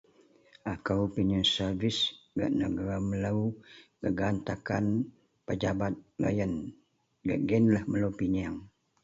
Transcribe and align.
akou 0.73 1.01
piyeang 1.13 1.45
service 1.55 2.01
gak 2.37 2.51
negara 2.59 2.97
melou 3.09 3.39
gaan 4.17 4.35
takan 4.47 4.85
pejabat 5.45 5.93
loyien, 6.21 6.53
gak 7.27 7.39
gienlah 7.47 7.83
melou 7.91 8.11
piyeang 8.19 8.57